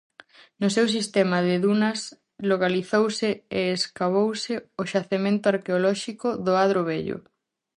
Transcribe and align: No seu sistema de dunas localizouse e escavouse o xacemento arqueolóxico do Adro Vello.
No 0.61 0.67
seu 0.75 0.87
sistema 0.95 1.37
de 1.47 1.55
dunas 1.65 1.99
localizouse 2.51 3.29
e 3.59 3.61
escavouse 3.77 4.53
o 4.81 4.83
xacemento 4.91 5.45
arqueolóxico 5.53 6.27
do 6.45 6.53
Adro 6.63 6.81
Vello. 6.89 7.17